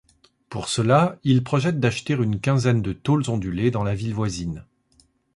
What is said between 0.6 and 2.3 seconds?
cela, il projette d'acheter